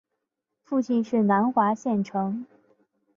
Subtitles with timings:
[0.63, 2.47] 父亲是南华县丞。